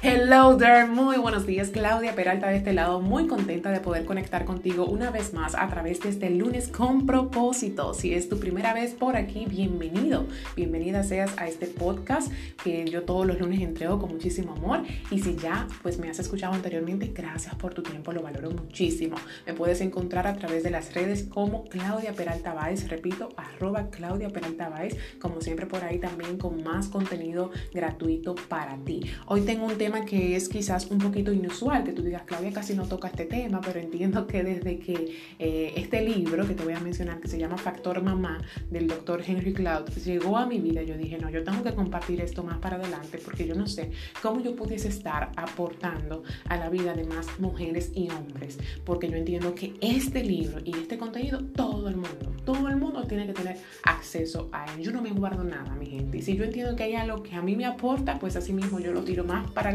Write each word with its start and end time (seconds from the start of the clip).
Hello 0.00 0.56
there, 0.56 0.86
muy 0.86 1.16
buenos 1.16 1.44
días. 1.44 1.70
Claudia 1.70 2.14
Peralta 2.14 2.46
de 2.46 2.58
este 2.58 2.72
lado, 2.72 3.00
muy 3.00 3.26
contenta 3.26 3.72
de 3.72 3.80
poder 3.80 4.04
conectar 4.04 4.44
contigo 4.44 4.86
una 4.86 5.10
vez 5.10 5.34
más 5.34 5.56
a 5.56 5.66
través 5.66 5.98
de 5.98 6.10
este 6.10 6.30
lunes 6.30 6.68
con 6.68 7.04
propósito. 7.04 7.92
Si 7.94 8.14
es 8.14 8.28
tu 8.28 8.38
primera 8.38 8.72
vez 8.72 8.94
por 8.94 9.16
aquí, 9.16 9.46
bienvenido. 9.46 10.26
Bienvenida 10.54 11.02
seas 11.02 11.36
a 11.36 11.48
este 11.48 11.66
podcast 11.66 12.30
que 12.62 12.84
yo 12.84 13.02
todos 13.02 13.26
los 13.26 13.40
lunes 13.40 13.60
entrego 13.60 13.98
con 13.98 14.12
muchísimo 14.12 14.52
amor. 14.52 14.84
Y 15.10 15.18
si 15.18 15.34
ya 15.34 15.66
pues 15.82 15.98
me 15.98 16.08
has 16.08 16.20
escuchado 16.20 16.54
anteriormente, 16.54 17.10
gracias 17.12 17.56
por 17.56 17.74
tu 17.74 17.82
tiempo, 17.82 18.12
lo 18.12 18.22
valoro 18.22 18.52
muchísimo. 18.52 19.16
Me 19.46 19.52
puedes 19.52 19.80
encontrar 19.80 20.28
a 20.28 20.36
través 20.36 20.62
de 20.62 20.70
las 20.70 20.94
redes 20.94 21.24
como 21.24 21.64
Claudia 21.64 22.12
Peralta 22.12 22.54
Baez, 22.54 22.88
repito, 22.88 23.30
arroba 23.36 23.90
Claudia 23.90 24.28
Peralta 24.28 24.68
Baez, 24.68 24.96
como 25.20 25.40
siempre 25.40 25.66
por 25.66 25.82
ahí 25.82 25.98
también 25.98 26.38
con 26.38 26.62
más 26.62 26.86
contenido 26.86 27.50
gratuito 27.74 28.36
para 28.48 28.76
ti. 28.84 29.02
Hoy 29.26 29.40
tengo 29.40 29.66
un 29.66 29.76
tema 29.76 29.88
que 30.04 30.36
es 30.36 30.48
quizás 30.48 30.90
un 30.90 30.98
poquito 30.98 31.32
inusual, 31.32 31.84
que 31.84 31.92
tú 31.92 32.02
digas, 32.02 32.22
Claudia 32.22 32.52
casi 32.52 32.74
no 32.74 32.86
toca 32.86 33.08
este 33.08 33.24
tema, 33.24 33.60
pero 33.60 33.80
entiendo 33.80 34.26
que 34.26 34.42
desde 34.42 34.78
que 34.78 35.16
eh, 35.38 35.72
este 35.76 36.02
libro 36.02 36.46
que 36.46 36.54
te 36.54 36.64
voy 36.64 36.74
a 36.74 36.80
mencionar, 36.80 37.20
que 37.20 37.28
se 37.28 37.38
llama 37.38 37.56
Factor 37.56 38.02
Mamá, 38.02 38.42
del 38.70 38.86
doctor 38.86 39.22
Henry 39.26 39.52
Cloud, 39.52 39.88
llegó 40.04 40.36
a 40.36 40.46
mi 40.46 40.60
vida, 40.60 40.82
yo 40.82 40.96
dije, 40.96 41.18
no, 41.18 41.30
yo 41.30 41.44
tengo 41.44 41.62
que 41.62 41.74
compartir 41.74 42.20
esto 42.20 42.42
más 42.42 42.58
para 42.58 42.76
adelante, 42.76 43.18
porque 43.24 43.46
yo 43.46 43.54
no 43.54 43.66
sé 43.66 43.90
cómo 44.22 44.40
yo 44.40 44.54
pudiese 44.54 44.88
estar 44.88 45.30
aportando 45.36 46.22
a 46.48 46.56
la 46.56 46.68
vida 46.68 46.94
de 46.94 47.04
más 47.04 47.26
mujeres 47.38 47.90
y 47.94 48.10
hombres, 48.10 48.58
porque 48.84 49.08
yo 49.08 49.16
entiendo 49.16 49.54
que 49.54 49.74
este 49.80 50.22
libro 50.24 50.58
y 50.64 50.72
este 50.72 50.98
contenido, 50.98 51.40
todo 51.44 51.88
el 51.88 51.96
mundo, 51.96 52.32
todo 52.44 52.68
el 52.68 52.76
mundo 52.76 53.06
tiene 53.06 53.26
que 53.26 53.32
tener 53.32 53.56
acceso 53.84 54.48
a 54.52 54.64
él. 54.74 54.82
Yo 54.82 54.92
no 54.92 55.02
me 55.02 55.10
guardo 55.10 55.44
nada, 55.44 55.74
mi 55.74 55.86
gente. 55.86 56.18
Y 56.18 56.22
si 56.22 56.36
yo 56.36 56.44
entiendo 56.44 56.76
que 56.76 56.84
hay 56.84 56.94
algo 56.94 57.22
que 57.22 57.34
a 57.34 57.42
mí 57.42 57.56
me 57.56 57.66
aporta, 57.66 58.18
pues 58.18 58.36
así 58.36 58.52
mismo 58.52 58.80
yo 58.80 58.92
lo 58.92 59.02
tiro 59.02 59.24
más 59.24 59.50
para 59.50 59.72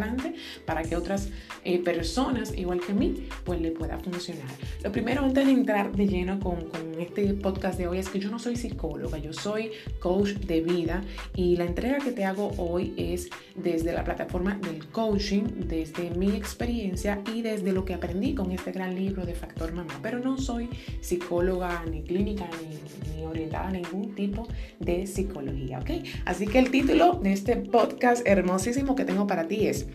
para 0.66 0.84
que 0.84 0.96
otras 0.96 1.30
eh, 1.64 1.80
personas, 1.80 2.58
igual 2.58 2.80
que 2.80 2.94
mí, 2.94 3.28
pues 3.44 3.62
le 3.62 3.72
pueda 3.72 3.98
funcionar. 4.00 4.48
Lo 4.84 4.92
primero, 4.92 5.24
antes 5.24 5.46
de 5.46 5.52
entrar 5.52 5.96
de 5.96 6.08
lleno 6.08 6.40
con, 6.40 6.68
con 6.70 7.00
este 7.00 7.34
podcast 7.34 7.78
de 7.78 7.88
hoy, 7.88 8.00
es 8.00 8.10
que 8.10 8.20
yo 8.20 8.30
no 8.30 8.40
soy 8.40 8.56
psicóloga, 8.56 9.18
yo 9.18 9.34
soy 9.34 9.72
coach 10.00 10.32
de 10.32 10.62
vida 10.62 11.04
y 11.36 11.56
la 11.58 11.66
entrega 11.66 12.00
que 12.00 12.12
te 12.12 12.26
hago 12.26 12.52
hoy 12.58 12.94
es 12.98 13.30
desde 13.56 13.94
la 13.94 14.04
plataforma 14.04 14.56
del 14.56 14.86
coaching, 14.88 15.44
desde 15.68 16.10
mi 16.12 16.32
experiencia 16.32 17.22
y 17.34 17.42
desde 17.42 17.72
lo 17.72 17.86
que 17.86 17.94
aprendí 17.94 18.34
con 18.34 18.52
este 18.52 18.72
gran 18.72 18.96
libro 18.96 19.26
de 19.26 19.34
Factor 19.34 19.74
Mamá. 19.74 20.00
Pero 20.02 20.20
no 20.20 20.38
soy 20.38 20.70
psicóloga 21.02 21.84
ni 21.90 22.04
clínica 22.04 22.48
ni, 22.62 23.16
ni 23.16 23.26
orientada 23.26 23.68
a 23.68 23.72
ningún 23.72 24.16
tipo 24.16 24.48
de 24.80 25.08
psicología, 25.08 25.80
¿ok? 25.80 25.92
Así 26.26 26.48
que 26.48 26.60
el 26.60 26.72
título 26.72 27.20
de 27.22 27.34
este 27.34 27.56
podcast 27.56 28.26
hermosísimo 28.28 28.96
que 28.96 29.06
tengo 29.06 29.28
para 29.28 29.48
ti 29.48 29.68
es 29.68 29.88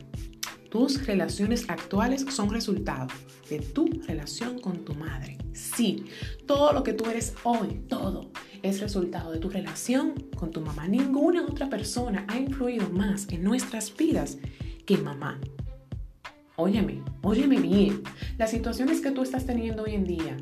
tus 0.71 1.07
relaciones 1.07 1.69
actuales 1.69 2.27
son 2.31 2.51
resultado 2.51 3.09
de 3.49 3.61
tu 3.61 3.87
relación 4.07 4.61
con 4.61 4.85
tu 4.85 4.95
madre. 4.95 5.39
Sí, 5.53 6.05
todo 6.47 6.73
lo 6.73 6.83
que 6.83 6.93
tú 6.93 7.07
eres 7.07 7.35
hoy, 7.43 7.81
todo 7.89 8.31
es 8.63 8.81
resultado 8.81 9.33
de 9.33 9.39
tu 9.39 9.49
relación 9.49 10.13
con 10.37 10.51
tu 10.51 10.61
mamá. 10.61 10.87
Ninguna 10.87 11.43
otra 11.43 11.71
persona 11.71 12.27
ha 12.29 12.39
influido 12.39 12.91
más 12.91 13.27
en 13.31 13.43
nuestras 13.43 13.97
vidas 13.97 14.39
que 14.85 14.99
mamá. 14.99 15.41
Óyeme, 16.57 17.03
óyeme 17.23 17.61
bien. 17.61 18.03
Las 18.37 18.51
situaciones 18.51 19.01
que 19.01 19.11
tú 19.11 19.23
estás 19.23 19.47
teniendo 19.47 19.85
hoy 19.85 19.95
en 19.95 20.05
día 20.05 20.37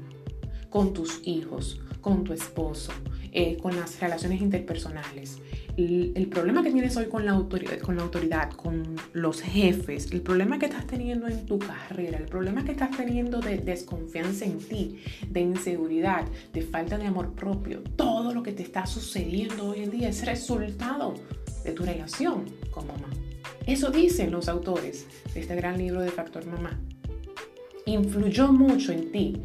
con 0.71 0.93
tus 0.93 1.21
hijos, 1.27 1.81
con 2.01 2.25
tu 2.25 2.33
esposo, 2.33 2.93
eh, 3.39 3.59
con 3.61 3.77
las 3.77 4.01
relaciones 4.01 4.41
interpersonales, 4.41 5.37
el, 5.77 6.27
problema 6.31 6.63
que 6.63 6.71
tienes 6.71 6.97
hoy 6.97 7.05
con 7.05 7.27
la, 7.27 7.33
autoridad, 7.33 7.79
con 7.81 7.97
la 7.97 8.03
autoridad, 8.03 8.51
con 8.53 8.97
los 9.13 9.43
jefes, 9.43 10.11
el 10.11 10.23
problema 10.23 10.59
que 10.59 10.65
estás 10.65 10.87
teniendo 10.87 11.29
en 11.29 11.45
tu 11.45 11.59
carrera, 11.59 12.17
el 12.17 12.25
problema 12.25 12.65
que 12.65 12.73
estás 12.73 12.97
teniendo 12.97 13.41
de 13.41 13.59
desconfianza 13.59 14.47
en 14.47 14.57
ti, 14.57 15.03
de 15.29 15.41
inseguridad, 15.41 16.25
de 16.55 16.63
falta 16.63 16.97
de 16.97 17.05
amor 17.05 17.35
propio, 17.35 17.83
todo 17.95 18.33
lo 18.33 18.43
que 18.43 18.53
te 18.53 18.63
está 18.63 18.87
sucediendo 18.87 19.69
hoy 19.69 19.83
en 19.83 19.91
día 19.91 20.09
es 20.09 20.25
resultado 20.25 21.13
de 21.63 21.73
tu 21.73 21.85
relación 21.85 22.47
con 22.71 22.87
mamá. 22.87 23.11
Eso 23.67 23.91
dicen 23.91 24.31
los 24.31 24.49
autores 24.49 25.07
de 25.35 25.41
este 25.41 25.57
gran 25.57 25.77
libro 25.77 26.01
de 26.01 26.11
Factor 26.11 26.47
Mamá. 26.47 26.81
Influyó 27.85 28.51
mucho 28.51 28.93
en 28.93 29.13
ti 29.13 29.43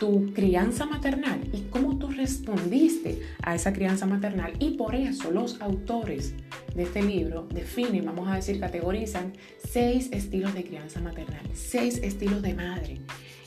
tu 0.00 0.32
crianza 0.32 0.86
maternal 0.86 1.46
y 1.52 1.60
cómo 1.68 1.98
tú 1.98 2.08
respondiste 2.08 3.20
a 3.42 3.54
esa 3.54 3.74
crianza 3.74 4.06
maternal. 4.06 4.54
Y 4.58 4.70
por 4.70 4.94
eso 4.94 5.30
los 5.30 5.60
autores 5.60 6.34
de 6.74 6.84
este 6.84 7.02
libro 7.02 7.46
definen, 7.52 8.06
vamos 8.06 8.26
a 8.28 8.36
decir, 8.36 8.58
categorizan 8.58 9.34
seis 9.62 10.08
estilos 10.10 10.54
de 10.54 10.64
crianza 10.64 11.00
maternal, 11.00 11.42
seis 11.52 12.00
estilos 12.02 12.40
de 12.40 12.54
madre. 12.54 12.98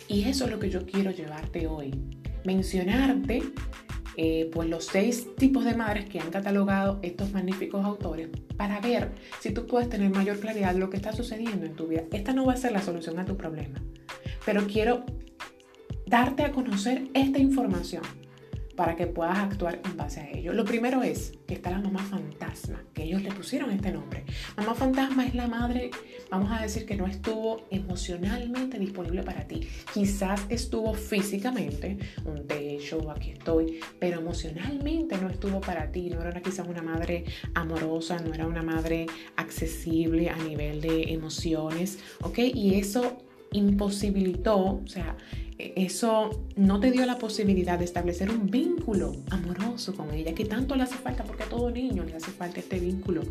Y 0.08 0.25
eso 0.25 0.46
es 0.46 0.52
lo 0.52 0.59
que 0.59 0.69
yo 0.69 0.86
quiero 0.86 1.09
llevarte 1.09 1.66
hoy. 1.66 1.92
Mencionarte 2.46 3.42
eh, 4.16 4.52
pues 4.53 4.69
los 4.69 4.86
seis 4.86 5.36
tipos 5.36 5.66
de 5.66 5.75
madres 5.75 6.06
que 6.06 6.19
han 6.19 6.30
catalogado 6.30 7.00
estos 7.02 7.31
magníficos 7.31 7.84
autores 7.84 8.30
para 8.58 8.80
ver 8.80 9.09
si 9.40 9.50
tú 9.50 9.66
puedes 9.66 9.90
tener 9.90 10.12
mayor 10.12 10.40
claridad 10.40 10.74
de 10.74 10.80
lo 10.80 10.92
que 10.92 10.97
está 10.97 11.13
sucediendo 11.13 11.66
en 11.66 11.74
tu 11.74 11.88
vida. 11.88 12.03
Esta 12.12 12.31
no 12.31 12.46
va 12.46 12.53
a 12.53 12.58
ser 12.58 12.74
la 12.74 12.84
solución 12.84 13.18
a 13.18 13.25
tu 13.25 13.38
problema, 13.38 13.81
pero 14.46 14.68
quiero 14.68 15.03
darte 16.06 16.44
a 16.44 16.52
conocer 16.52 17.09
esta 17.14 17.40
información 17.40 18.03
para 18.75 18.96
que 18.96 19.08
puedas 19.08 19.38
actuar 19.38 19.80
en 19.86 19.97
base 19.97 20.19
a 20.19 20.30
ello. 20.31 20.53
Lo 20.53 20.66
primero 20.66 21.03
es 21.03 21.34
que 21.47 21.53
está 21.56 21.69
la 21.69 21.80
mamá 21.80 22.00
fantasma, 22.00 22.84
que 22.94 23.03
ellos 23.03 23.22
le 23.22 23.31
pusieron 23.31 23.72
este 23.72 23.91
nombre. 23.91 24.25
Mamá 24.58 24.74
fantasma 24.74 25.25
es 25.25 25.36
la 25.36 25.47
madre, 25.47 25.92
vamos 26.31 26.52
a 26.52 26.62
decir 26.62 26.86
que 26.86 26.96
no 26.96 27.06
estuvo 27.06 27.66
emocionalmente 27.69 28.80
disponible 28.80 29.24
para 29.24 29.47
ti. 29.47 29.68
Quizás 29.94 30.46
estuvo 30.50 30.94
físicamente, 30.94 31.97
un 32.25 32.47
techo, 32.47 33.12
aquí 33.12 33.31
estoy, 33.31 33.80
pero 34.00 34.19
emocionalmente 34.19 35.18
no 35.18 35.30
estuvo 35.30 35.62
para 35.62 35.92
ti. 35.92 36.09
No 36.09 36.22
era 36.22 36.42
quizás 36.42 36.68
una 36.68 36.81
madre 36.81 37.25
amorosa, 37.53 38.19
no 38.19 38.34
era 38.34 38.47
una 38.47 38.63
madre 38.63 39.06
accesible 39.36 40.30
a 40.30 40.38
nivel 40.38 40.81
de 40.81 41.13
emociones, 41.13 42.00
¿ok? 42.22 42.40
Y 42.40 42.75
eso 42.75 43.24
imposibilitó, 43.53 44.58
o 44.58 44.88
sea, 44.88 45.16
e-, 45.58 45.74
eso 45.78 46.46
no 46.56 46.80
te 46.80 46.91
dio 46.91 47.06
la 47.06 47.18
posibilidad 47.18 47.80
de 47.80 47.86
establecer 47.86 48.30
un 48.30 48.50
vínculo 48.50 49.16
amoroso 49.30 49.96
con 49.96 50.14
ella, 50.14 50.34
que 50.34 50.46
tanto 50.46 50.75
le 50.75 50.84
hace 50.84 50.96
falta, 50.96 51.24
porque 51.24 51.44
a 51.44 51.50
todo 51.50 51.72
niño 51.72 52.03
le 52.03 52.16
hace 52.16 52.31
falta 52.31 52.59
este 52.59 52.80
vínculo 52.80 53.24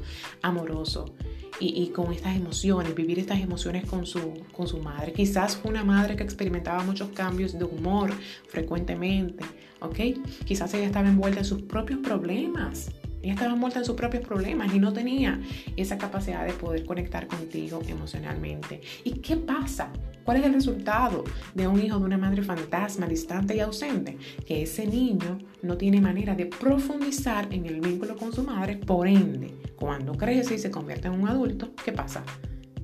amoroso 0.42 1.14
y, 1.60 1.86
con 1.88 2.12
estas 2.12 2.36
emociones, 2.36 2.92
vivir 2.94 3.20
estas 3.20 3.40
emociones 3.40 3.84
con 3.84 4.04
su, 4.04 4.20
con 4.52 4.66
su 4.66 4.78
madre. 4.78 5.12
Quizás 5.12 5.56
fue 5.56 5.70
una 5.70 5.84
madre 5.84 6.16
que 6.16 6.24
experimentaba 6.24 6.82
muchos 6.82 7.10
cambios 7.10 7.56
de 7.56 7.64
humor 7.64 8.10
frecuentemente, 8.48 9.44
¿ok? 9.80 9.98
Quizás 10.44 10.74
ella 10.74 10.86
estaba 10.86 11.08
envuelta 11.08 11.40
en 11.40 11.44
sus 11.44 11.62
propios 11.62 12.00
problemas 12.00 12.90
ella 13.22 13.34
estaba 13.34 13.54
muerta 13.54 13.78
en 13.78 13.84
sus 13.84 13.94
propios 13.94 14.24
problemas 14.24 14.74
y 14.74 14.80
no 14.80 14.92
tenía 14.92 15.40
esa 15.76 15.96
capacidad 15.96 16.44
de 16.44 16.52
poder 16.52 16.84
conectar 16.84 17.28
contigo 17.28 17.80
emocionalmente. 17.86 18.80
¿Y 19.04 19.12
qué 19.20 19.36
pasa? 19.36 19.92
¿Cuál 20.24 20.38
es 20.38 20.46
el 20.46 20.54
resultado 20.54 21.24
de 21.54 21.66
un 21.66 21.80
hijo 21.80 21.98
de 21.98 22.04
una 22.04 22.18
madre 22.18 22.42
fantasma, 22.42 23.06
distante 23.06 23.56
y 23.56 23.60
ausente? 23.60 24.16
Que 24.46 24.62
ese 24.62 24.86
niño 24.86 25.38
no 25.62 25.76
tiene 25.76 26.00
manera 26.00 26.34
de 26.34 26.46
profundizar 26.46 27.52
en 27.52 27.66
el 27.66 27.80
vínculo 27.80 28.16
con 28.16 28.32
su 28.32 28.42
madre, 28.42 28.76
por 28.76 29.08
ende, 29.08 29.52
cuando 29.76 30.12
crece 30.12 30.54
y 30.54 30.58
se 30.58 30.70
convierte 30.70 31.08
en 31.08 31.14
un 31.14 31.28
adulto, 31.28 31.72
¿qué 31.84 31.92
pasa? 31.92 32.24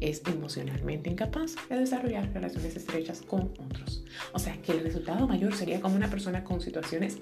es 0.00 0.22
emocionalmente 0.27 1.10
incapaz 1.10 1.56
de 1.69 1.77
desarrollar 1.77 2.32
relaciones 2.32 2.77
estrechas 2.77 3.21
con 3.22 3.53
otros. 3.59 4.04
O 4.32 4.38
sea 4.38 4.56
que 4.62 4.72
el 4.72 4.81
resultado 4.81 5.27
mayor 5.27 5.54
sería 5.54 5.81
como 5.81 5.97
una 5.97 6.09
persona 6.09 6.44
con 6.44 6.60
situaciones, 6.60 7.19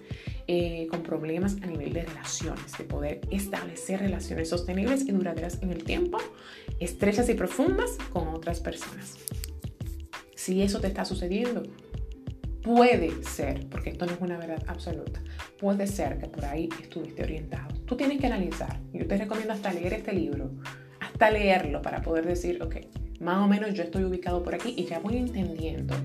eh, 0.46 0.86
con 0.90 1.02
problemas 1.02 1.56
a 1.62 1.66
nivel 1.66 1.92
de 1.92 2.04
relaciones, 2.04 2.76
de 2.76 2.84
poder 2.84 3.20
establecer 3.30 4.00
relaciones 4.00 4.48
sostenibles 4.50 5.08
y 5.08 5.12
duraderas 5.12 5.62
en 5.62 5.70
el 5.70 5.84
tiempo, 5.84 6.18
estrechas 6.78 7.28
y 7.28 7.34
profundas 7.34 7.96
con 8.12 8.28
otras 8.28 8.60
personas. 8.60 9.16
Si 10.46 10.62
eso 10.62 10.78
te 10.78 10.86
está 10.86 11.04
sucediendo, 11.04 11.64
puede 12.62 13.20
ser, 13.24 13.66
porque 13.68 13.90
esto 13.90 14.06
no 14.06 14.12
es 14.12 14.20
una 14.20 14.38
verdad 14.38 14.62
absoluta, 14.68 15.20
puede 15.58 15.88
ser 15.88 16.18
que 16.18 16.28
por 16.28 16.44
ahí 16.44 16.68
estuviste 16.80 17.24
orientado. 17.24 17.74
Tú 17.84 17.96
tienes 17.96 18.20
que 18.20 18.28
analizar. 18.28 18.78
Yo 18.92 19.08
te 19.08 19.16
recomiendo 19.16 19.52
hasta 19.54 19.72
leer 19.72 19.94
este 19.94 20.12
libro 20.12 20.52
hasta 21.00 21.32
leerlo 21.32 21.82
para 21.82 22.00
poder 22.00 22.26
decir, 22.26 22.62
ok, 22.62 22.76
más 23.18 23.38
o 23.38 23.48
menos 23.48 23.74
yo 23.74 23.82
estoy 23.82 24.04
ubicado 24.04 24.44
por 24.44 24.54
aquí 24.54 24.72
y 24.76 24.84
ya 24.84 25.00
voy 25.00 25.16
entendiendo 25.16 25.96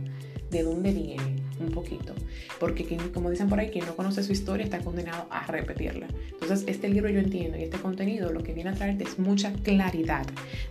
de 0.50 0.64
dónde 0.64 0.92
viene 0.92 1.36
un 1.64 1.72
poquito. 1.72 2.14
Porque 2.60 2.86
como 3.14 3.30
dicen 3.30 3.50
por 3.50 3.60
ahí, 3.60 3.70
quien 3.70 3.86
no 3.86 3.96
conoce 3.96 4.24
su 4.24 4.32
historia 4.32 4.64
está 4.64 4.80
condenado 4.80 5.28
a 5.30 5.46
repetirla. 5.48 6.08
Entonces, 6.32 6.64
este 6.68 6.90
libro 6.90 7.10
yo 7.10 7.20
entiendo 7.20 7.58
y 7.58 7.64
este 7.64 7.78
contenido 7.78 8.32
lo 8.32 8.44
que 8.44 8.54
viene 8.54 8.70
a 8.70 8.74
traerte 8.74 9.04
es 9.04 9.20
mucha 9.20 9.54
claridad 9.54 10.26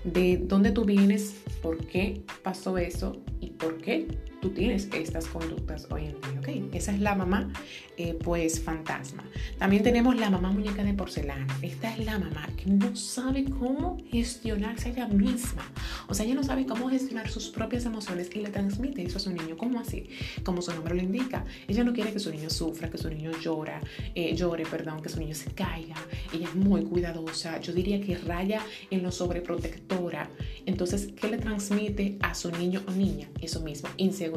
de 0.04 0.38
dónde 0.38 0.72
tú 0.72 0.84
vienes, 0.84 1.34
por 1.62 1.86
qué 1.86 2.22
pasó 2.42 2.78
eso 2.78 3.20
y 3.40 3.50
por 3.50 3.78
qué 3.78 4.06
tú 4.40 4.50
tienes 4.50 4.88
estas 4.92 5.26
conductas 5.26 5.86
hoy 5.90 6.06
en 6.06 6.20
día, 6.20 6.40
¿ok? 6.40 6.74
Esa 6.74 6.92
es 6.92 7.00
la 7.00 7.14
mamá, 7.14 7.52
eh, 7.96 8.16
pues, 8.22 8.60
fantasma. 8.60 9.24
También 9.58 9.82
tenemos 9.82 10.16
la 10.16 10.30
mamá 10.30 10.50
muñeca 10.50 10.82
de 10.82 10.94
porcelana. 10.94 11.46
Esta 11.62 11.92
es 11.92 12.04
la 12.04 12.18
mamá 12.18 12.48
que 12.56 12.70
no 12.70 12.96
sabe 12.96 13.44
cómo 13.44 13.98
gestionarse 14.10 14.90
ella 14.90 15.06
misma. 15.08 15.62
O 16.08 16.14
sea, 16.14 16.24
ella 16.24 16.34
no 16.34 16.42
sabe 16.42 16.64
cómo 16.64 16.88
gestionar 16.88 17.28
sus 17.28 17.48
propias 17.50 17.84
emociones 17.84 18.30
y 18.34 18.40
le 18.40 18.48
transmite 18.48 19.02
eso 19.02 19.18
a 19.18 19.20
su 19.20 19.30
niño. 19.30 19.56
¿Cómo 19.58 19.78
así? 19.78 20.08
Como 20.42 20.62
su 20.62 20.72
nombre 20.72 20.94
lo 20.94 21.02
indica. 21.02 21.44
Ella 21.68 21.84
no 21.84 21.92
quiere 21.92 22.12
que 22.12 22.18
su 22.18 22.30
niño 22.30 22.48
sufra, 22.48 22.90
que 22.90 22.98
su 22.98 23.10
niño 23.10 23.32
llora, 23.40 23.80
eh, 24.14 24.34
llore, 24.34 24.64
perdón, 24.64 25.02
que 25.02 25.10
su 25.10 25.20
niño 25.20 25.34
se 25.34 25.50
caiga. 25.52 25.96
Ella 26.32 26.48
es 26.48 26.54
muy 26.54 26.82
cuidadosa. 26.84 27.60
Yo 27.60 27.72
diría 27.74 28.00
que 28.00 28.16
raya 28.16 28.62
en 28.90 29.02
lo 29.02 29.12
sobreprotectora. 29.12 30.30
Entonces, 30.64 31.08
¿qué 31.20 31.28
le 31.28 31.38
transmite 31.38 32.16
a 32.20 32.34
su 32.34 32.50
niño 32.50 32.82
o 32.88 32.92
niña? 32.92 33.28
Eso 33.40 33.60
mismo, 33.60 33.88
inseguridad 33.98 34.29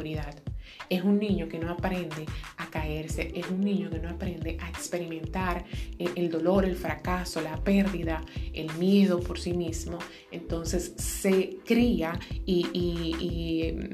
es 0.90 1.04
un 1.04 1.20
niño 1.20 1.48
que 1.48 1.60
no 1.60 1.72
aprende 1.72 2.26
a 2.58 2.70
caerse, 2.70 3.32
es 3.36 3.50
un 3.50 3.62
niño 3.62 3.90
que 3.90 4.00
no 4.00 4.10
aprende 4.10 4.58
a 4.62 4.70
experimentar 4.70 5.66
el, 5.98 6.30
dolor, 6.30 6.66
el 6.66 6.76
fracaso, 6.76 7.42
la 7.42 7.64
pérdida, 7.64 8.24
el 8.54 8.72
miedo 8.76 9.20
por 9.20 9.40
sí 9.40 9.54
mismo. 9.54 10.00
Entonces 10.32 10.94
se 10.98 11.58
cría 11.66 12.20
y 12.46 12.68
y 12.74 13.90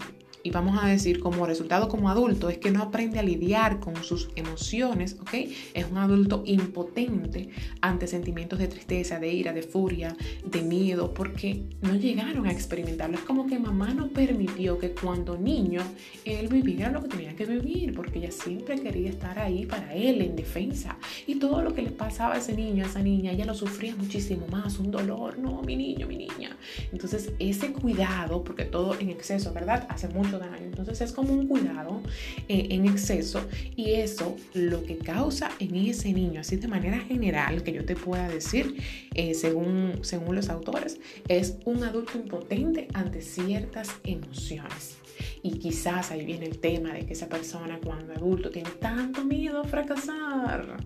vamos 0.51 0.81
a 0.81 0.87
decir 0.87 1.19
como 1.19 1.45
resultado 1.45 1.89
como 1.89 2.09
adulto 2.09 2.49
es 2.49 2.57
que 2.57 2.71
no 2.71 2.81
aprende 2.81 3.19
a 3.19 3.23
lidiar 3.23 3.79
con 3.79 3.95
sus 4.03 4.29
emociones, 4.35 5.17
¿ok? 5.21 5.33
Es 5.73 5.85
un 5.91 5.97
adulto 5.97 6.43
impotente 6.45 7.49
ante 7.81 8.07
sentimientos 8.07 8.57
de 8.59 8.67
tristeza, 8.67 9.19
de 9.19 9.33
ira, 9.33 9.53
de 9.53 9.63
furia, 9.63 10.15
de 10.45 10.61
miedo, 10.61 11.13
porque 11.13 11.63
no 11.81 11.95
llegaron 11.95 12.47
a 12.47 12.51
experimentarlo. 12.51 13.17
Es 13.17 13.23
como 13.23 13.47
que 13.47 13.59
mamá 13.59 13.93
no 13.93 14.07
permitió 14.07 14.79
que 14.79 14.91
cuando 14.91 15.37
niño 15.37 15.81
él 16.23 16.47
viviera 16.47 16.89
lo 16.89 17.01
que 17.03 17.09
tenía 17.09 17.35
que 17.35 17.45
vivir, 17.45 17.93
porque 17.93 18.19
ella 18.19 18.31
siempre 18.31 18.79
quería 18.81 19.09
estar 19.09 19.37
ahí 19.39 19.65
para 19.65 19.93
él 19.93 20.21
en 20.21 20.35
defensa. 20.35 20.97
Y 21.27 21.35
todo 21.35 21.61
lo 21.61 21.73
que 21.73 21.81
le 21.81 21.91
pasaba 21.91 22.35
a 22.35 22.37
ese 22.37 22.55
niño, 22.55 22.85
a 22.85 22.87
esa 22.87 23.01
niña, 23.01 23.31
ella 23.31 23.45
lo 23.45 23.53
sufría 23.53 23.95
muchísimo 23.95 24.47
más, 24.47 24.79
un 24.79 24.89
dolor, 24.91 25.37
no, 25.37 25.61
mi 25.63 25.75
niño, 25.75 26.07
mi 26.07 26.17
niña. 26.17 26.55
Entonces 26.91 27.33
ese 27.39 27.73
cuidado, 27.73 28.43
porque 28.43 28.65
todo 28.65 28.97
en 28.99 29.09
exceso, 29.09 29.53
¿verdad? 29.53 29.85
Hace 29.89 30.07
mucho 30.07 30.28
daño. 30.37 30.65
Entonces 30.65 31.01
es 31.01 31.11
como 31.11 31.33
un 31.33 31.47
cuidado 31.47 32.01
eh, 32.47 32.67
en 32.69 32.85
exceso 32.85 33.41
y 33.75 33.93
eso 33.93 34.35
lo 34.53 34.83
que 34.83 34.97
causa 34.97 35.49
en 35.59 35.75
ese 35.75 36.13
niño, 36.13 36.41
así 36.41 36.57
de 36.57 36.67
manera 36.67 36.99
general 36.99 37.63
que 37.63 37.71
yo 37.71 37.85
te 37.85 37.95
pueda 37.95 38.27
decir, 38.27 38.75
eh, 39.15 39.33
según, 39.33 39.99
según 40.01 40.35
los 40.35 40.49
autores, 40.49 40.99
es 41.27 41.57
un 41.65 41.83
adulto 41.83 42.17
impotente 42.17 42.87
ante 42.93 43.21
ciertas 43.21 43.89
emociones. 44.03 44.97
Y 45.41 45.51
quizás 45.59 46.11
ahí 46.11 46.25
viene 46.25 46.45
el 46.45 46.59
tema 46.59 46.93
de 46.93 47.05
que 47.05 47.13
esa 47.13 47.27
persona 47.27 47.79
cuando 47.83 48.13
adulto 48.13 48.49
tiene 48.49 48.69
tanto 48.71 49.23
miedo 49.23 49.61
a 49.61 49.63
fracasar, 49.63 50.77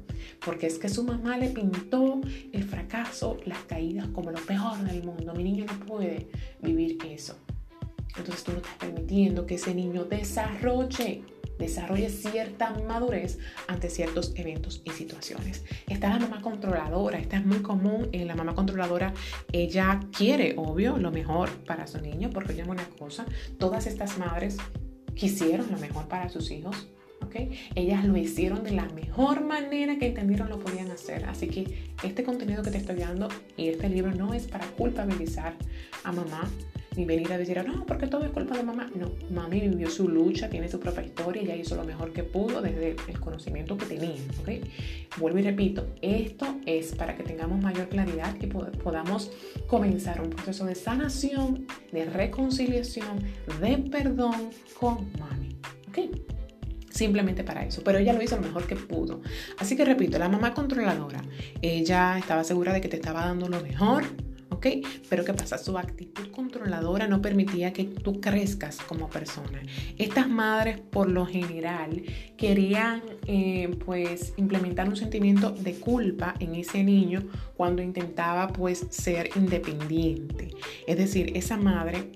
porque 0.43 0.67
es 0.67 0.77
que 0.77 0.89
su 0.89 1.03
mamá 1.03 1.37
le 1.37 1.49
pintó 1.49 2.21
el 2.51 2.63
fracaso, 2.63 3.37
las 3.45 3.59
caídas 3.63 4.07
como 4.07 4.31
lo 4.31 4.39
peor 4.39 4.77
del 4.83 5.03
mundo. 5.03 5.33
Mi 5.35 5.43
niño 5.43 5.65
no 5.65 5.85
puede 5.85 6.27
vivir 6.61 6.97
eso. 7.09 7.37
Entonces 8.17 8.43
tú 8.43 8.51
no 8.51 8.57
estás 8.57 8.75
permitiendo 8.79 9.45
que 9.45 9.55
ese 9.55 9.73
niño 9.73 10.05
desarrolle, 10.05 11.23
desarrolle 11.57 12.09
cierta 12.09 12.71
madurez 12.87 13.39
ante 13.67 13.89
ciertos 13.89 14.33
eventos 14.35 14.81
y 14.85 14.91
situaciones. 14.91 15.63
Está 15.87 16.09
la 16.09 16.19
mamá 16.19 16.41
controladora, 16.41 17.19
esta 17.19 17.37
es 17.37 17.45
muy 17.45 17.59
común. 17.59 18.09
En 18.11 18.27
la 18.27 18.35
mamá 18.35 18.55
controladora, 18.55 19.13
ella 19.51 19.99
quiere, 20.15 20.55
obvio, 20.57 20.97
lo 20.97 21.11
mejor 21.11 21.49
para 21.65 21.87
su 21.87 21.99
niño, 21.99 22.29
porque 22.29 22.55
llama 22.55 22.71
una 22.71 22.87
cosa, 22.97 23.25
todas 23.57 23.87
estas 23.87 24.17
madres 24.17 24.57
quisieron 25.15 25.71
lo 25.71 25.77
mejor 25.77 26.07
para 26.07 26.29
sus 26.29 26.51
hijos, 26.51 26.87
ellas 27.75 28.05
lo 28.05 28.17
hicieron 28.17 28.63
de 28.63 28.71
la 28.71 28.85
mejor 28.89 29.43
manera 29.43 29.97
que 29.97 30.07
entendieron 30.07 30.49
lo 30.49 30.59
podían 30.59 30.91
hacer. 30.91 31.25
Así 31.25 31.47
que 31.47 31.93
este 32.03 32.23
contenido 32.23 32.63
que 32.63 32.71
te 32.71 32.77
estoy 32.77 32.97
dando 32.97 33.29
y 33.57 33.69
este 33.69 33.89
libro 33.89 34.13
no 34.13 34.33
es 34.33 34.47
para 34.47 34.65
culpabilizar 34.67 35.55
a 36.03 36.11
mamá 36.11 36.49
ni 36.95 37.05
venir 37.05 37.31
a 37.33 37.37
decir, 37.37 37.63
no, 37.65 37.85
porque 37.85 38.07
todo 38.07 38.25
es 38.25 38.31
culpa 38.31 38.55
de 38.55 38.63
mamá. 38.63 38.89
No, 38.95 39.11
mami 39.31 39.59
vivió 39.61 39.89
su 39.89 40.07
lucha, 40.07 40.49
tiene 40.49 40.69
su 40.69 40.79
propia 40.79 41.03
historia, 41.03 41.41
ella 41.41 41.55
hizo 41.55 41.75
lo 41.75 41.83
mejor 41.83 42.11
que 42.13 42.23
pudo 42.23 42.61
desde 42.61 42.95
el 43.07 43.19
conocimiento 43.19 43.77
que 43.77 43.85
tenía. 43.85 44.15
¿ok? 44.41 44.67
Vuelvo 45.17 45.39
y 45.39 45.43
repito, 45.43 45.87
esto 46.01 46.59
es 46.65 46.93
para 46.95 47.15
que 47.15 47.23
tengamos 47.23 47.61
mayor 47.61 47.89
claridad, 47.89 48.37
que 48.37 48.47
podamos 48.47 49.31
comenzar 49.67 50.21
un 50.21 50.29
proceso 50.29 50.65
de 50.65 50.75
sanación, 50.75 51.65
de 51.91 52.05
reconciliación, 52.05 53.23
de 53.61 53.77
perdón 53.77 54.49
con 54.79 55.11
mami. 55.19 55.55
¿ok? 55.89 56.33
simplemente 56.93 57.43
para 57.43 57.65
eso. 57.65 57.83
Pero 57.83 57.97
ella 57.97 58.13
lo 58.13 58.21
hizo 58.21 58.35
lo 58.35 58.43
mejor 58.43 58.67
que 58.67 58.75
pudo. 58.75 59.21
Así 59.57 59.75
que 59.75 59.83
repito, 59.83 60.17
la 60.19 60.29
mamá 60.29 60.53
controladora, 60.53 61.21
ella 61.61 62.17
estaba 62.17 62.43
segura 62.43 62.71
de 62.71 62.81
que 62.81 62.87
te 62.87 62.97
estaba 62.97 63.25
dando 63.25 63.49
lo 63.49 63.59
mejor, 63.61 64.03
Pero 65.09 65.25
¿qué 65.25 65.33
pasa? 65.33 65.57
Su 65.57 65.77
actitud 65.77 66.29
controladora 66.31 67.07
no 67.07 67.21
permitía 67.21 67.73
que 67.73 67.85
tú 67.85 68.21
crezcas 68.21 68.77
como 68.77 69.09
persona. 69.09 69.61
Estas 69.97 70.29
madres, 70.29 70.79
por 70.79 71.09
lo 71.09 71.25
general, 71.25 72.03
querían 72.37 73.01
eh, 73.27 73.75
pues 73.85 74.33
implementar 74.37 74.87
un 74.87 74.95
sentimiento 74.95 75.51
de 75.51 75.73
culpa 75.75 76.35
en 76.39 76.55
ese 76.55 76.83
niño 76.83 77.23
cuando 77.55 77.81
intentaba 77.81 78.47
pues 78.47 78.85
ser 78.89 79.29
independiente. 79.35 80.49
Es 80.87 80.97
decir, 80.97 81.31
esa 81.35 81.57
madre 81.57 82.11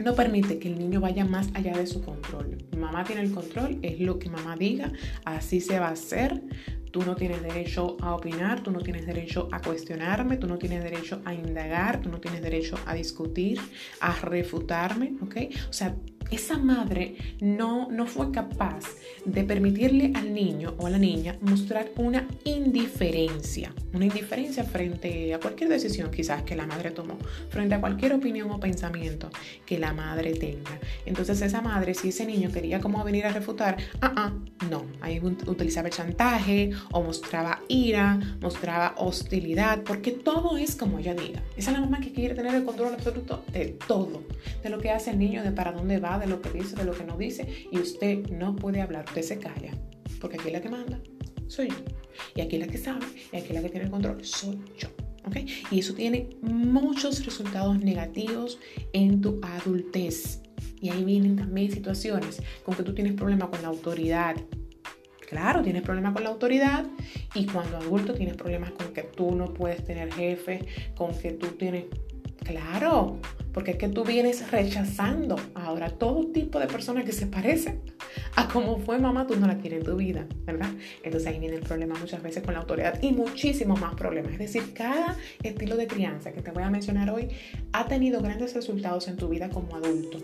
no 0.00 0.14
permite 0.14 0.58
que 0.58 0.68
el 0.68 0.78
niño 0.78 1.00
vaya 1.00 1.24
más 1.24 1.48
allá 1.54 1.76
de 1.76 1.86
su 1.86 2.02
control. 2.02 2.58
Mamá 2.76 3.04
tiene 3.04 3.22
el 3.22 3.32
control, 3.32 3.78
es 3.82 4.00
lo 4.00 4.18
que 4.18 4.30
mamá 4.30 4.56
diga, 4.56 4.92
así 5.24 5.60
se 5.60 5.78
va 5.78 5.88
a 5.88 5.92
hacer. 5.92 6.42
Tú 6.90 7.02
no 7.02 7.14
tienes 7.14 7.42
derecho 7.42 7.96
a 8.00 8.14
opinar, 8.14 8.62
tú 8.62 8.70
no 8.70 8.80
tienes 8.80 9.06
derecho 9.06 9.48
a 9.52 9.60
cuestionarme, 9.60 10.36
tú 10.36 10.46
no 10.46 10.58
tienes 10.58 10.82
derecho 10.82 11.20
a 11.24 11.34
indagar, 11.34 12.00
tú 12.00 12.08
no 12.08 12.20
tienes 12.20 12.42
derecho 12.42 12.76
a 12.86 12.94
discutir, 12.94 13.60
a 14.00 14.12
refutarme, 14.12 15.14
¿ok? 15.22 15.36
O 15.68 15.72
sea, 15.72 15.94
esa 16.30 16.58
madre 16.58 17.16
no, 17.40 17.88
no 17.90 18.06
fue 18.06 18.30
capaz 18.30 18.84
de 19.24 19.44
permitirle 19.44 20.12
al 20.14 20.32
niño 20.32 20.74
o 20.78 20.86
a 20.86 20.90
la 20.90 20.98
niña 20.98 21.36
mostrar 21.40 21.90
una 21.96 22.26
indiferencia, 22.44 23.72
una 23.92 24.06
indiferencia 24.06 24.64
frente 24.64 25.34
a 25.34 25.40
cualquier 25.40 25.70
decisión 25.70 26.10
quizás 26.10 26.42
que 26.42 26.56
la 26.56 26.66
madre 26.66 26.90
tomó, 26.90 27.16
frente 27.48 27.74
a 27.74 27.80
cualquier 27.80 28.12
opinión 28.12 28.50
o 28.50 28.60
pensamiento 28.60 29.30
que 29.66 29.78
la 29.78 29.92
madre 29.92 30.32
tenga. 30.34 30.78
Entonces 31.06 31.40
esa 31.42 31.60
madre, 31.60 31.94
si 31.94 32.08
ese 32.08 32.26
niño 32.26 32.50
quería 32.50 32.80
venir 33.04 33.26
a 33.26 33.32
refutar, 33.32 33.76
ah, 34.00 34.12
ah, 34.16 34.32
no, 34.70 34.84
ahí 35.00 35.20
utilizaba 35.20 35.90
chantaje 35.90 36.70
o 36.92 37.02
mostraba 37.02 37.60
ira, 37.68 38.18
mostraba 38.40 38.94
hostilidad, 38.98 39.82
porque 39.82 40.12
todo 40.12 40.56
es 40.56 40.76
como 40.76 40.98
ella 40.98 41.14
diga. 41.14 41.42
Esa 41.56 41.70
es 41.70 41.78
la 41.78 41.84
mamá 41.84 42.00
que 42.00 42.12
quiere 42.12 42.34
tener 42.34 42.54
el 42.54 42.64
control 42.64 42.94
absoluto 42.94 43.44
de 43.52 43.76
todo, 43.86 44.22
de 44.62 44.70
lo 44.70 44.78
que 44.78 44.90
hace 44.90 45.10
el 45.10 45.18
niño, 45.18 45.42
de 45.42 45.52
para 45.52 45.72
dónde 45.72 45.98
va, 45.98 46.18
de 46.20 46.26
lo 46.26 46.40
que 46.40 46.50
dice, 46.50 46.76
de 46.76 46.84
lo 46.84 46.92
que 46.92 47.04
no 47.04 47.16
dice, 47.16 47.66
y 47.70 47.78
usted 47.78 48.28
no 48.30 48.54
puede 48.54 48.80
hablar, 48.80 49.04
usted 49.06 49.22
se 49.22 49.38
calla, 49.38 49.72
porque 50.20 50.36
aquí 50.38 50.50
la 50.50 50.60
que 50.60 50.68
manda 50.68 51.00
soy 51.48 51.68
yo, 51.68 51.76
y 52.36 52.40
aquí 52.40 52.58
la 52.58 52.66
que 52.66 52.78
sabe, 52.78 53.06
y 53.32 53.36
aquí 53.36 53.52
la 53.52 53.62
que 53.62 53.70
tiene 53.70 53.86
el 53.86 53.90
control 53.90 54.24
soy 54.24 54.58
yo. 54.78 54.88
¿okay? 55.26 55.46
Y 55.70 55.80
eso 55.80 55.94
tiene 55.94 56.30
muchos 56.42 57.24
resultados 57.24 57.78
negativos 57.78 58.58
en 58.92 59.20
tu 59.20 59.40
adultez. 59.42 60.42
Y 60.80 60.90
ahí 60.90 61.04
vienen 61.04 61.36
también 61.36 61.70
situaciones 61.70 62.42
con 62.64 62.74
que 62.74 62.82
tú 62.82 62.94
tienes 62.94 63.14
problemas 63.14 63.48
con 63.48 63.62
la 63.62 63.68
autoridad. 63.68 64.36
Claro, 65.28 65.62
tienes 65.62 65.82
problemas 65.82 66.12
con 66.12 66.24
la 66.24 66.30
autoridad 66.30 66.86
y 67.34 67.46
cuando 67.46 67.76
adulto 67.76 68.14
tienes 68.14 68.36
problemas 68.36 68.72
con 68.72 68.92
que 68.92 69.02
tú 69.02 69.34
no 69.36 69.52
puedes 69.54 69.84
tener 69.84 70.12
jefe, 70.12 70.66
con 70.96 71.16
que 71.16 71.32
tú 71.32 71.48
tienes... 71.48 71.84
Claro, 72.44 73.20
porque 73.52 73.72
es 73.72 73.76
que 73.76 73.88
tú 73.88 74.04
vienes 74.04 74.50
rechazando 74.50 75.36
ahora 75.54 75.90
todo 75.90 76.26
tipo 76.28 76.58
de 76.58 76.66
personas 76.66 77.04
que 77.04 77.12
se 77.12 77.26
parecen 77.26 77.80
a 78.36 78.48
como 78.48 78.78
fue 78.78 78.98
mamá, 78.98 79.26
tú 79.26 79.36
no 79.36 79.46
la 79.46 79.58
quieres 79.58 79.80
en 79.80 79.86
tu 79.86 79.96
vida, 79.96 80.26
¿verdad? 80.44 80.70
Entonces 81.02 81.28
ahí 81.28 81.38
viene 81.38 81.56
el 81.56 81.62
problema 81.62 81.98
muchas 81.98 82.22
veces 82.22 82.42
con 82.42 82.54
la 82.54 82.60
autoridad 82.60 83.00
y 83.02 83.12
muchísimos 83.12 83.80
más 83.80 83.94
problemas. 83.94 84.32
Es 84.32 84.38
decir, 84.38 84.72
cada 84.74 85.16
estilo 85.42 85.76
de 85.76 85.86
crianza 85.86 86.32
que 86.32 86.42
te 86.42 86.50
voy 86.50 86.62
a 86.62 86.70
mencionar 86.70 87.10
hoy 87.10 87.28
ha 87.72 87.86
tenido 87.86 88.20
grandes 88.20 88.54
resultados 88.54 89.08
en 89.08 89.16
tu 89.16 89.28
vida 89.28 89.48
como 89.50 89.76
adulto, 89.76 90.18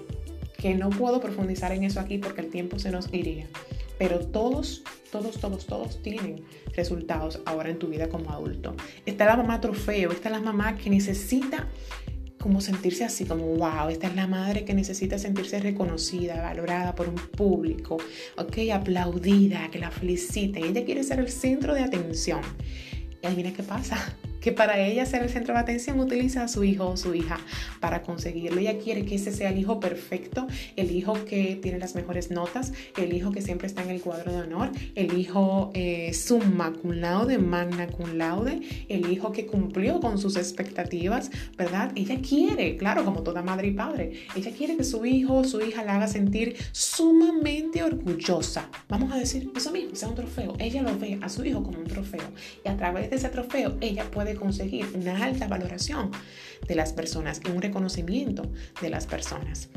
que 0.56 0.74
no 0.74 0.90
puedo 0.90 1.20
profundizar 1.20 1.72
en 1.72 1.84
eso 1.84 2.00
aquí 2.00 2.18
porque 2.18 2.40
el 2.40 2.50
tiempo 2.50 2.78
se 2.78 2.90
nos 2.90 3.12
iría. 3.12 3.46
Pero 3.98 4.20
todos, 4.20 4.84
todos, 5.10 5.38
todos, 5.40 5.66
todos 5.66 6.02
tienen 6.02 6.44
resultados 6.74 7.40
ahora 7.46 7.70
en 7.70 7.78
tu 7.78 7.88
vida 7.88 8.08
como 8.08 8.30
adulto. 8.30 8.74
Está 9.06 9.24
la 9.24 9.36
mamá 9.36 9.60
trofeo, 9.60 10.12
está 10.12 10.28
la 10.28 10.40
mamá 10.40 10.76
que 10.76 10.90
necesita 10.90 11.66
como 12.46 12.60
sentirse 12.60 13.04
así, 13.04 13.24
como, 13.24 13.44
wow, 13.56 13.88
esta 13.90 14.06
es 14.06 14.14
la 14.14 14.28
madre 14.28 14.64
que 14.64 14.72
necesita 14.72 15.18
sentirse 15.18 15.58
reconocida, 15.58 16.40
valorada 16.40 16.94
por 16.94 17.08
un 17.08 17.16
público, 17.16 17.96
ok, 18.36 18.70
aplaudida, 18.72 19.68
que 19.68 19.80
la 19.80 19.90
feliciten. 19.90 20.64
Ella 20.64 20.84
quiere 20.84 21.02
ser 21.02 21.18
el 21.18 21.28
centro 21.28 21.74
de 21.74 21.80
atención. 21.80 22.42
Y 23.20 23.26
adivina 23.26 23.52
qué 23.52 23.64
pasa, 23.64 24.16
que 24.46 24.52
para 24.52 24.78
ella 24.78 25.04
ser 25.06 25.24
el 25.24 25.28
centro 25.28 25.54
de 25.54 25.60
atención 25.60 25.98
utiliza 25.98 26.44
a 26.44 26.46
su 26.46 26.62
hijo 26.62 26.88
o 26.88 26.96
su 26.96 27.16
hija 27.16 27.40
para 27.80 28.02
conseguirlo. 28.02 28.60
Ella 28.60 28.78
quiere 28.78 29.04
que 29.04 29.16
ese 29.16 29.32
sea 29.32 29.50
el 29.50 29.58
hijo 29.58 29.80
perfecto, 29.80 30.46
el 30.76 30.92
hijo 30.92 31.14
que 31.24 31.58
tiene 31.60 31.80
las 31.80 31.96
mejores 31.96 32.30
notas, 32.30 32.72
el 32.96 33.12
hijo 33.12 33.32
que 33.32 33.42
siempre 33.42 33.66
está 33.66 33.82
en 33.82 33.90
el 33.90 34.00
cuadro 34.00 34.30
de 34.30 34.42
honor, 34.42 34.70
el 34.94 35.18
hijo 35.18 35.72
eh, 35.74 36.14
summa 36.14 36.72
cum 36.72 36.92
laude, 36.92 37.38
magna 37.38 37.88
cum 37.88 38.16
laude, 38.16 38.60
el 38.88 39.10
hijo 39.10 39.32
que 39.32 39.46
cumplió 39.46 39.98
con 39.98 40.16
sus 40.16 40.36
expectativas, 40.36 41.32
¿verdad? 41.58 41.90
Ella 41.96 42.20
quiere, 42.20 42.76
claro, 42.76 43.04
como 43.04 43.24
toda 43.24 43.42
madre 43.42 43.66
y 43.66 43.72
padre, 43.72 44.12
ella 44.36 44.52
quiere 44.56 44.76
que 44.76 44.84
su 44.84 45.04
hijo 45.04 45.38
o 45.38 45.44
su 45.44 45.60
hija 45.60 45.82
la 45.82 45.96
haga 45.96 46.06
sentir 46.06 46.54
sumamente 46.70 47.82
orgullosa. 47.82 48.70
Vamos 48.88 49.12
a 49.12 49.16
decir 49.16 49.50
eso 49.56 49.72
mismo, 49.72 49.96
sea 49.96 50.08
un 50.08 50.14
trofeo. 50.14 50.54
Ella 50.60 50.82
lo 50.82 50.96
ve 50.96 51.18
a 51.20 51.28
su 51.28 51.44
hijo 51.44 51.64
como 51.64 51.80
un 51.80 51.86
trofeo 51.88 52.28
y 52.64 52.68
a 52.68 52.76
través 52.76 53.10
de 53.10 53.16
ese 53.16 53.28
trofeo 53.28 53.76
ella 53.80 54.08
puede 54.08 54.35
conseguir 54.36 54.86
una 54.94 55.24
alta 55.24 55.48
valoración 55.48 56.10
de 56.66 56.74
las 56.74 56.92
personas 56.92 57.40
y 57.44 57.50
un 57.50 57.62
reconocimiento 57.62 58.42
de 58.80 58.90
las 58.90 59.06
personas. 59.06 59.68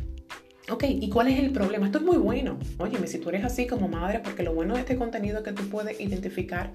Ok, 0.69 0.83
¿y 0.87 1.09
cuál 1.09 1.29
es 1.29 1.39
el 1.39 1.51
problema? 1.51 1.87
Esto 1.87 1.97
es 1.97 2.03
muy 2.03 2.17
bueno. 2.17 2.59
Óyeme, 2.77 3.07
si 3.07 3.17
tú 3.17 3.29
eres 3.29 3.43
así 3.43 3.65
como 3.65 3.87
madre, 3.87 4.19
porque 4.19 4.43
lo 4.43 4.53
bueno 4.53 4.75
de 4.75 4.81
este 4.81 4.97
contenido 4.97 5.39
es 5.39 5.43
que 5.43 5.51
tú 5.51 5.67
puedes 5.67 5.99
identificar 5.99 6.73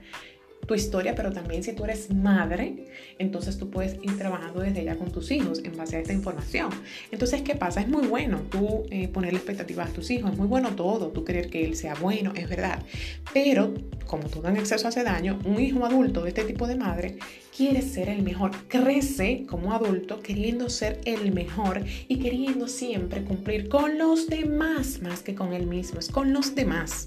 tu 0.67 0.75
historia, 0.75 1.15
pero 1.15 1.33
también 1.33 1.63
si 1.63 1.73
tú 1.73 1.85
eres 1.85 2.13
madre, 2.13 2.87
entonces 3.19 3.59
tú 3.59 3.71
puedes 3.71 3.95
ir 4.03 4.17
trabajando 4.19 4.61
desde 4.61 4.85
ya 4.85 4.97
con 4.97 5.11
tus 5.11 5.31
hijos 5.31 5.61
en 5.65 5.77
base 5.77 5.97
a 5.97 6.01
esta 6.01 6.13
información. 6.13 6.71
Entonces, 7.11 7.43
¿qué 7.43 7.55
pasa? 7.55 7.81
Es 7.81 7.89
muy 7.89 8.07
bueno 8.07 8.43
tú 8.51 8.85
eh, 8.91 9.09
ponerle 9.09 9.39
expectativas 9.39 9.91
a 9.91 9.93
tus 9.93 10.11
hijos, 10.11 10.33
es 10.33 10.39
muy 10.39 10.47
bueno 10.47 10.71
todo, 10.75 11.09
tú 11.09 11.25
querer 11.25 11.51
que 11.51 11.65
él 11.65 11.77
sea 11.77 11.95
bueno, 11.95 12.33
es 12.35 12.49
verdad. 12.49 12.83
Pero, 13.33 13.75
como 14.07 14.29
todo 14.29 14.49
en 14.49 14.57
exceso 14.57 14.89
hace 14.89 15.03
daño, 15.03 15.39
un 15.45 15.61
hijo 15.61 15.85
adulto 15.85 16.23
de 16.23 16.29
este 16.29 16.45
tipo 16.45 16.67
de 16.67 16.77
madre 16.77 17.19
quiere 17.57 17.83
ser 17.83 18.09
el 18.09 18.23
mejor, 18.23 18.51
crece 18.69 19.45
como 19.49 19.73
adulto 19.73 20.21
queriendo 20.21 20.69
ser 20.69 21.01
el 21.05 21.33
mejor 21.33 21.85
y 22.09 22.19
queriendo 22.19 22.67
siempre 22.67 23.23
cumplir 23.23 23.69
con 23.69 23.97
los 23.97 24.29
demás 24.29 25.01
más 25.03 25.23
que 25.23 25.35
con 25.35 25.53
él 25.53 25.67
mismo, 25.67 26.01
es 26.01 26.09
con 26.09 26.33
los 26.33 26.55
demás. 26.55 27.07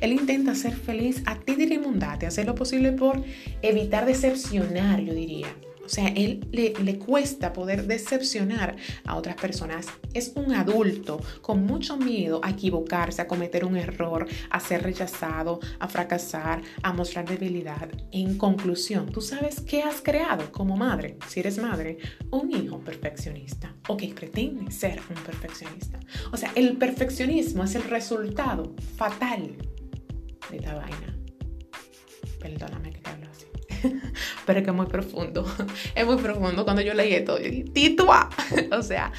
Él 0.00 0.12
intenta 0.12 0.54
ser 0.54 0.74
feliz 0.74 1.22
a 1.26 1.36
ti 1.36 1.56
de 1.56 2.26
hacer 2.26 2.46
lo 2.46 2.54
posible 2.54 2.92
por 2.98 3.22
evitar 3.62 4.06
decepcionar, 4.06 5.00
yo 5.00 5.14
diría. 5.14 5.48
O 5.88 5.90
sea, 5.90 6.08
él 6.08 6.46
le, 6.52 6.74
le, 6.84 6.98
cuesta 6.98 7.54
poder 7.54 7.86
decepcionar 7.86 8.76
a 9.06 9.16
otras 9.16 9.36
personas. 9.36 9.86
Es 10.12 10.32
un 10.34 10.52
adulto 10.52 11.18
con 11.40 11.64
mucho 11.64 11.96
miedo 11.96 12.40
a 12.44 12.50
equivocarse, 12.50 13.22
a 13.22 13.26
cometer 13.26 13.64
un 13.64 13.74
error, 13.74 14.28
a 14.50 14.60
ser 14.60 14.82
rechazado, 14.82 15.60
a 15.78 15.88
fracasar, 15.88 16.60
a 16.82 16.92
mostrar 16.92 17.26
debilidad. 17.26 17.88
En 18.12 18.36
conclusión, 18.36 19.06
¿tú 19.10 19.22
sabes 19.22 19.62
qué 19.62 19.80
has 19.80 20.02
creado 20.02 20.52
como 20.52 20.76
madre? 20.76 21.16
Si 21.26 21.40
eres 21.40 21.56
madre, 21.56 21.96
un 22.30 22.52
hijo 22.52 22.80
perfeccionista 22.80 23.74
o 23.88 23.96
que 23.96 24.08
pretende 24.08 24.70
ser 24.70 25.00
un 25.08 25.22
perfeccionista. 25.22 25.98
O 26.30 26.36
sea, 26.36 26.52
el 26.54 26.76
perfeccionismo 26.76 27.64
es 27.64 27.74
el 27.74 27.84
resultado 27.84 28.74
fatal 28.98 29.56
de 30.50 30.56
esta 30.58 30.74
vaina. 30.74 31.17
Perdóname 32.40 32.92
que 32.92 33.00
te 33.00 33.10
hablo 33.10 33.26
así. 33.30 33.46
Pero 34.46 34.58
es 34.58 34.64
que 34.64 34.70
es 34.70 34.76
muy 34.76 34.86
profundo. 34.86 35.46
Es 35.94 36.06
muy 36.06 36.16
profundo. 36.16 36.64
Cuando 36.64 36.82
yo 36.82 36.94
leí 36.94 37.14
esto, 37.14 37.38
yo 37.38 37.48
dije, 37.50 37.64
¡Titua! 37.64 38.30
O 38.72 38.82
sea, 38.82 39.12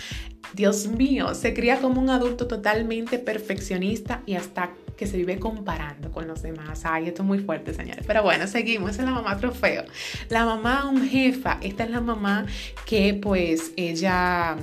Dios 0.54 0.88
mío, 0.88 1.36
se 1.36 1.54
cría 1.54 1.80
como 1.80 2.02
un 2.02 2.10
adulto 2.10 2.48
totalmente 2.48 3.20
perfeccionista 3.20 4.24
y 4.26 4.36
hasta 4.36 4.72
que 4.98 5.08
se 5.08 5.16
vive 5.16 5.40
comparando 5.40 6.12
con 6.12 6.28
los 6.28 6.42
demás. 6.42 6.82
Ay, 6.84 7.08
esto 7.08 7.22
es 7.22 7.28
muy 7.28 7.40
fuerte, 7.40 7.74
señores. 7.74 8.04
Pero 8.06 8.22
bueno, 8.22 8.48
seguimos. 8.48 8.92
Esa 8.92 9.04
es 9.04 9.08
la 9.08 9.14
mamá 9.14 9.38
trofeo. 9.38 9.86
La 10.30 10.46
mamá 10.46 10.90
un 10.90 11.08
jefa. 11.08 11.58
Esta 11.62 11.86
es 11.86 11.90
la 11.90 12.02
mamá 12.02 12.46
que 12.86 13.14
pues 13.14 13.72
ella 13.78 14.58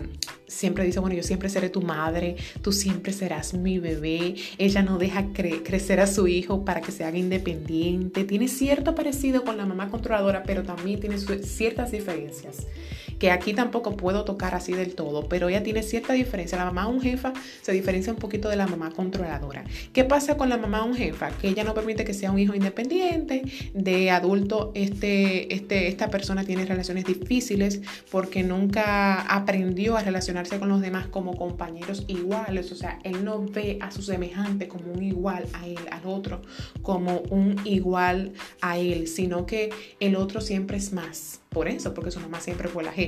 siempre 0.46 0.84
dice, 0.84 1.00
bueno, 1.00 1.16
yo 1.16 1.22
siempre 1.22 1.48
seré 1.48 1.68
tu 1.68 1.82
madre, 1.82 2.36
tú 2.62 2.72
siempre 2.72 3.12
serás 3.12 3.54
mi 3.54 3.78
bebé. 3.78 4.34
Ella 4.58 4.82
no 4.82 4.98
deja 4.98 5.32
crecer 5.32 6.00
a 6.00 6.06
su 6.06 6.28
hijo 6.28 6.64
para 6.64 6.80
que 6.80 6.92
se 6.92 7.04
haga 7.04 7.18
independiente. 7.18 8.24
Tiene 8.24 8.48
cierto 8.48 8.94
parecido 8.94 9.44
con 9.44 9.56
la 9.56 9.66
mamá 9.66 9.90
controladora, 9.90 10.42
pero 10.42 10.62
también 10.62 11.00
tiene 11.00 11.18
ciertas 11.18 11.92
diferencias 11.92 12.66
que 13.18 13.30
aquí 13.30 13.54
tampoco 13.54 13.96
puedo 13.96 14.24
tocar 14.24 14.54
así 14.54 14.72
del 14.72 14.94
todo, 14.94 15.28
pero 15.28 15.48
ella 15.48 15.62
tiene 15.62 15.82
cierta 15.82 16.12
diferencia. 16.12 16.58
La 16.58 16.64
mamá 16.64 16.88
un 16.88 17.00
jefa 17.00 17.32
se 17.62 17.72
diferencia 17.72 18.12
un 18.12 18.18
poquito 18.18 18.48
de 18.48 18.56
la 18.56 18.66
mamá 18.66 18.90
controladora. 18.90 19.64
¿Qué 19.92 20.04
pasa 20.04 20.36
con 20.36 20.48
la 20.48 20.56
mamá 20.56 20.84
un 20.84 20.94
jefa? 20.94 21.30
Que 21.30 21.48
ella 21.48 21.64
no 21.64 21.74
permite 21.74 22.04
que 22.04 22.14
sea 22.14 22.30
un 22.30 22.38
hijo 22.38 22.54
independiente, 22.54 23.42
de 23.74 24.10
adulto, 24.10 24.72
este, 24.74 25.54
este, 25.54 25.88
esta 25.88 26.08
persona 26.08 26.44
tiene 26.44 26.64
relaciones 26.66 27.04
difíciles 27.04 27.80
porque 28.10 28.42
nunca 28.42 29.22
aprendió 29.22 29.96
a 29.96 30.02
relacionarse 30.02 30.58
con 30.58 30.68
los 30.68 30.80
demás 30.80 31.06
como 31.08 31.36
compañeros 31.36 32.04
iguales, 32.08 32.72
o 32.72 32.74
sea, 32.76 32.98
él 33.04 33.24
no 33.24 33.44
ve 33.44 33.78
a 33.80 33.90
su 33.90 34.02
semejante 34.02 34.68
como 34.68 34.92
un 34.92 35.02
igual 35.02 35.46
a 35.52 35.66
él, 35.66 35.78
al 35.90 36.06
otro 36.06 36.42
como 36.82 37.20
un 37.30 37.60
igual 37.64 38.32
a 38.60 38.78
él, 38.78 39.08
sino 39.08 39.46
que 39.46 39.70
el 40.00 40.16
otro 40.16 40.40
siempre 40.40 40.76
es 40.76 40.92
más 40.92 41.40
por 41.56 41.68
eso, 41.68 41.94
porque 41.94 42.10
su 42.10 42.20
mamá 42.20 42.38
siempre 42.40 42.68
fue 42.68 42.84
la 42.84 42.92
jefa. 42.92 43.05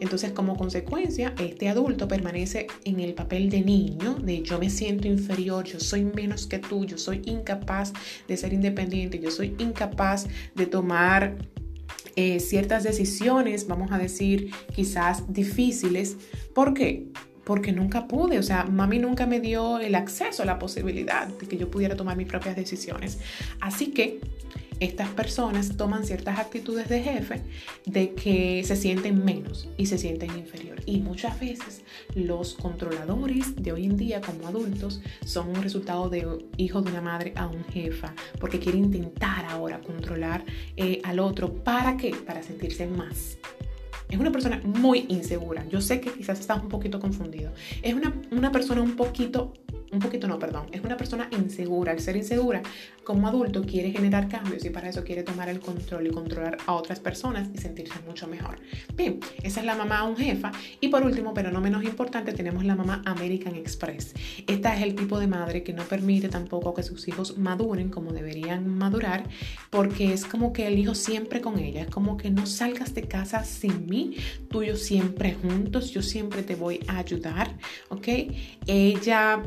Entonces, 0.00 0.32
como 0.32 0.56
consecuencia, 0.56 1.34
este 1.38 1.68
adulto 1.68 2.08
permanece 2.08 2.66
en 2.84 3.00
el 3.00 3.14
papel 3.14 3.50
de 3.50 3.60
niño, 3.62 4.14
de 4.14 4.42
yo 4.42 4.58
me 4.58 4.70
siento 4.70 5.08
inferior, 5.08 5.64
yo 5.64 5.80
soy 5.80 6.04
menos 6.04 6.46
que 6.46 6.58
tú, 6.58 6.84
yo 6.84 6.98
soy 6.98 7.22
incapaz 7.24 7.92
de 8.26 8.36
ser 8.36 8.52
independiente, 8.52 9.18
yo 9.18 9.30
soy 9.30 9.54
incapaz 9.58 10.26
de 10.54 10.66
tomar 10.66 11.36
eh, 12.16 12.40
ciertas 12.40 12.82
decisiones, 12.82 13.66
vamos 13.66 13.92
a 13.92 13.98
decir, 13.98 14.50
quizás 14.74 15.30
difíciles. 15.32 16.16
¿Por 16.54 16.72
qué? 16.72 17.06
Porque 17.44 17.72
nunca 17.72 18.08
pude, 18.08 18.38
o 18.38 18.42
sea, 18.42 18.64
mami 18.64 18.98
nunca 18.98 19.26
me 19.26 19.38
dio 19.38 19.78
el 19.78 19.94
acceso, 19.94 20.44
la 20.44 20.58
posibilidad 20.58 21.28
de 21.28 21.46
que 21.46 21.58
yo 21.58 21.70
pudiera 21.70 21.94
tomar 21.94 22.16
mis 22.16 22.26
propias 22.26 22.56
decisiones. 22.56 23.18
Así 23.60 23.88
que 23.88 24.18
estas 24.80 25.08
personas 25.10 25.76
toman 25.76 26.04
ciertas 26.04 26.38
actitudes 26.38 26.88
de 26.88 27.02
jefe 27.02 27.42
de 27.86 28.14
que 28.14 28.62
se 28.64 28.76
sienten 28.76 29.24
menos 29.24 29.68
y 29.76 29.86
se 29.86 29.98
sienten 29.98 30.36
inferior. 30.38 30.80
Y 30.86 31.00
muchas 31.00 31.38
veces 31.40 31.82
los 32.14 32.54
controladores 32.54 33.56
de 33.56 33.72
hoy 33.72 33.84
en 33.84 33.96
día 33.96 34.20
como 34.20 34.46
adultos 34.46 35.00
son 35.24 35.48
un 35.50 35.62
resultado 35.62 36.08
de 36.10 36.26
hijo 36.56 36.82
de 36.82 36.90
una 36.90 37.00
madre 37.00 37.32
a 37.36 37.46
un 37.46 37.64
jefa, 37.64 38.14
porque 38.40 38.58
quiere 38.58 38.78
intentar 38.78 39.46
ahora 39.46 39.80
controlar 39.80 40.44
eh, 40.76 41.00
al 41.04 41.18
otro. 41.18 41.52
¿Para 41.52 41.96
qué? 41.96 42.14
Para 42.26 42.42
sentirse 42.42 42.86
más. 42.86 43.38
Es 44.08 44.18
una 44.18 44.30
persona 44.30 44.60
muy 44.64 45.06
insegura. 45.08 45.66
Yo 45.68 45.80
sé 45.80 46.00
que 46.00 46.12
quizás 46.12 46.38
estás 46.38 46.62
un 46.62 46.68
poquito 46.68 47.00
confundido. 47.00 47.52
Es 47.82 47.94
una, 47.94 48.14
una 48.30 48.52
persona 48.52 48.80
un 48.80 48.94
poquito 48.94 49.52
un 49.96 50.02
poquito 50.02 50.28
no, 50.28 50.38
perdón, 50.38 50.66
es 50.72 50.82
una 50.82 50.96
persona 50.96 51.28
insegura. 51.30 51.92
Al 51.92 52.00
ser 52.00 52.16
insegura, 52.16 52.62
como 53.04 53.28
adulto 53.28 53.62
quiere 53.62 53.90
generar 53.90 54.28
cambios 54.28 54.64
y 54.64 54.70
para 54.70 54.88
eso 54.88 55.04
quiere 55.04 55.22
tomar 55.22 55.48
el 55.48 55.60
control 55.60 56.06
y 56.06 56.10
controlar 56.10 56.58
a 56.66 56.74
otras 56.74 57.00
personas 57.00 57.48
y 57.54 57.58
sentirse 57.58 57.94
mucho 58.06 58.26
mejor. 58.26 58.58
Bien, 58.94 59.20
esa 59.42 59.60
es 59.60 59.66
la 59.66 59.74
mamá 59.74 60.04
un 60.04 60.16
jefa. 60.16 60.52
Y 60.80 60.88
por 60.88 61.04
último, 61.04 61.32
pero 61.32 61.50
no 61.50 61.60
menos 61.60 61.84
importante, 61.84 62.32
tenemos 62.32 62.64
la 62.64 62.74
mamá 62.74 63.02
American 63.04 63.54
Express. 63.54 64.14
Esta 64.46 64.74
es 64.76 64.82
el 64.82 64.94
tipo 64.94 65.18
de 65.18 65.26
madre 65.26 65.62
que 65.62 65.72
no 65.72 65.84
permite 65.84 66.28
tampoco 66.28 66.74
que 66.74 66.82
sus 66.82 67.06
hijos 67.08 67.38
maduren 67.38 67.88
como 67.88 68.12
deberían 68.12 68.68
madurar, 68.68 69.24
porque 69.70 70.12
es 70.12 70.24
como 70.24 70.52
que 70.52 70.66
el 70.66 70.78
hijo 70.78 70.94
siempre 70.94 71.40
con 71.40 71.58
ella, 71.58 71.82
es 71.82 71.90
como 71.90 72.16
que 72.16 72.30
no 72.30 72.46
salgas 72.46 72.94
de 72.94 73.02
casa 73.02 73.44
sin 73.44 73.86
mí, 73.86 74.16
tú 74.50 74.62
yo 74.62 74.76
siempre 74.76 75.34
juntos, 75.34 75.90
yo 75.90 76.02
siempre 76.02 76.42
te 76.42 76.54
voy 76.54 76.80
a 76.88 76.98
ayudar, 76.98 77.56
¿ok? 77.88 78.08
Ella 78.66 79.42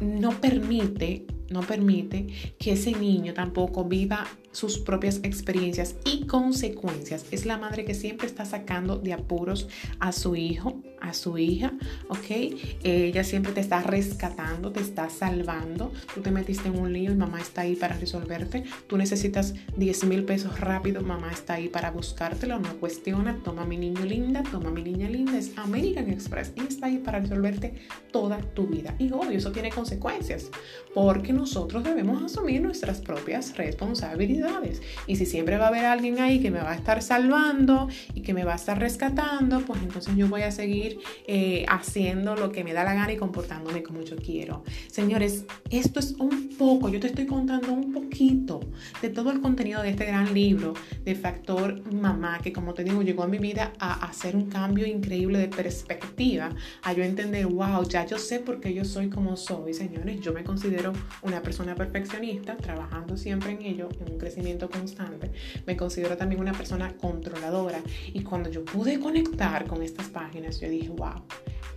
no 0.00 0.30
permite, 0.40 1.26
no 1.50 1.60
permite 1.60 2.26
que 2.58 2.72
ese 2.72 2.92
niño 2.92 3.34
tampoco 3.34 3.84
viva 3.84 4.26
sus 4.52 4.78
propias 4.78 5.20
experiencias 5.22 5.94
y 6.04 6.26
consecuencias. 6.26 7.24
Es 7.30 7.46
la 7.46 7.58
madre 7.58 7.84
que 7.84 7.94
siempre 7.94 8.26
está 8.26 8.44
sacando 8.44 8.98
de 8.98 9.12
apuros 9.12 9.68
a 10.00 10.12
su 10.12 10.36
hijo, 10.36 10.82
a 11.00 11.14
su 11.14 11.38
hija, 11.38 11.72
¿ok? 12.08 12.56
Ella 12.82 13.24
siempre 13.24 13.52
te 13.52 13.60
está 13.60 13.82
rescatando, 13.82 14.72
te 14.72 14.80
está 14.80 15.08
salvando. 15.08 15.92
Tú 16.14 16.20
te 16.20 16.30
metiste 16.30 16.68
en 16.68 16.78
un 16.78 16.92
lío 16.92 17.12
y 17.12 17.16
mamá 17.16 17.40
está 17.40 17.62
ahí 17.62 17.76
para 17.76 17.96
resolverte. 17.96 18.64
Tú 18.86 18.96
necesitas 18.96 19.54
10 19.76 20.04
mil 20.04 20.24
pesos 20.24 20.58
rápido, 20.60 21.00
mamá 21.00 21.30
está 21.32 21.54
ahí 21.54 21.68
para 21.68 21.90
buscártelo, 21.90 22.58
no 22.58 22.74
cuestiona. 22.78 23.38
Toma 23.44 23.64
mi 23.64 23.76
niño 23.76 24.04
linda, 24.04 24.42
toma 24.50 24.70
mi 24.70 24.82
niña 24.82 25.08
linda. 25.08 25.38
Es 25.38 25.56
American 25.56 26.10
Express 26.10 26.52
y 26.56 26.66
está 26.66 26.86
ahí 26.86 26.98
para 26.98 27.20
resolverte 27.20 27.74
toda 28.12 28.38
tu 28.38 28.66
vida. 28.66 28.94
Y 28.98 29.12
obvio, 29.12 29.38
eso 29.38 29.52
tiene 29.52 29.70
consecuencias 29.70 30.50
porque 30.94 31.32
nosotros 31.32 31.84
debemos 31.84 32.22
asumir 32.22 32.60
nuestras 32.60 33.00
propias 33.00 33.56
responsabilidades 33.56 34.39
y 35.06 35.16
si 35.16 35.26
siempre 35.26 35.56
va 35.56 35.66
a 35.66 35.68
haber 35.68 35.84
alguien 35.84 36.18
ahí 36.18 36.40
que 36.40 36.50
me 36.50 36.60
va 36.60 36.72
a 36.72 36.74
estar 36.74 37.02
salvando 37.02 37.88
y 38.14 38.22
que 38.22 38.34
me 38.34 38.44
va 38.44 38.52
a 38.52 38.56
estar 38.56 38.78
rescatando, 38.78 39.60
pues 39.60 39.82
entonces 39.82 40.14
yo 40.16 40.28
voy 40.28 40.42
a 40.42 40.50
seguir 40.50 40.98
eh, 41.26 41.64
haciendo 41.68 42.34
lo 42.36 42.50
que 42.52 42.64
me 42.64 42.72
da 42.72 42.84
la 42.84 42.94
gana 42.94 43.12
y 43.12 43.16
comportándome 43.16 43.82
como 43.82 44.02
yo 44.02 44.16
quiero. 44.16 44.64
Señores, 44.88 45.44
esto 45.70 46.00
es 46.00 46.12
un 46.12 46.50
poco, 46.56 46.88
yo 46.88 47.00
te 47.00 47.08
estoy 47.08 47.26
contando 47.26 47.72
un 47.72 47.92
poquito 47.92 48.60
de 49.02 49.10
todo 49.10 49.30
el 49.30 49.40
contenido 49.40 49.82
de 49.82 49.90
este 49.90 50.06
gran 50.06 50.32
libro 50.32 50.74
de 51.04 51.14
Factor 51.14 51.92
Mamá, 51.92 52.40
que 52.42 52.52
como 52.52 52.74
te 52.74 52.84
digo, 52.84 53.02
llegó 53.02 53.22
a 53.22 53.28
mi 53.28 53.38
vida 53.38 53.72
a 53.78 54.06
hacer 54.06 54.36
un 54.36 54.46
cambio 54.46 54.86
increíble 54.86 55.38
de 55.38 55.48
perspectiva, 55.48 56.50
a 56.82 56.92
yo 56.92 57.02
entender, 57.02 57.46
wow, 57.46 57.86
ya 57.88 58.06
yo 58.06 58.18
sé 58.18 58.40
por 58.40 58.60
qué 58.60 58.72
yo 58.72 58.84
soy 58.84 59.08
como 59.10 59.36
soy, 59.36 59.74
señores. 59.74 60.20
Yo 60.20 60.32
me 60.32 60.44
considero 60.44 60.92
una 61.22 61.42
persona 61.42 61.74
perfeccionista, 61.74 62.56
trabajando 62.56 63.16
siempre 63.16 63.52
en 63.52 63.62
ello, 63.62 63.88
en 64.00 64.12
un 64.12 64.18
crecimiento 64.18 64.29
constante. 64.70 65.30
Me 65.66 65.76
considero 65.76 66.16
también 66.16 66.40
una 66.40 66.52
persona 66.52 66.94
controladora. 66.96 67.80
Y 68.12 68.22
cuando 68.22 68.50
yo 68.50 68.64
pude 68.64 68.98
conectar 68.98 69.66
con 69.66 69.82
estas 69.82 70.08
páginas, 70.08 70.60
yo 70.60 70.68
dije, 70.68 70.88
wow, 70.88 71.22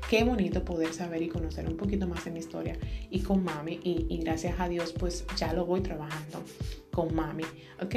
qué 0.10 0.24
bonito 0.24 0.64
poder 0.64 0.94
saber 0.94 1.22
y 1.22 1.30
conocer 1.30 1.68
un 1.68 1.78
poquito 1.78 2.08
más 2.08 2.26
de 2.26 2.32
mi 2.32 2.40
historia 2.40 2.78
y 3.10 3.20
con 3.22 3.44
mami. 3.44 3.80
Y, 3.84 4.08
y 4.10 4.18
gracias 4.20 4.60
a 4.60 4.68
Dios, 4.68 4.94
pues 4.94 5.26
ya 5.38 5.54
lo 5.54 5.66
voy 5.66 5.82
trabajando 5.82 6.44
con 6.92 7.14
mami, 7.16 7.46
¿ok? 7.82 7.96